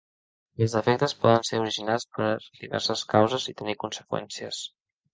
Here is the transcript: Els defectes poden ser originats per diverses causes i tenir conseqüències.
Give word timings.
Els 0.65 0.71
defectes 0.77 1.13
poden 1.25 1.45
ser 1.51 1.59
originats 1.65 2.09
per 2.21 2.31
diverses 2.65 3.07
causes 3.17 3.49
i 3.55 3.59
tenir 3.63 3.81
conseqüències. 3.89 4.69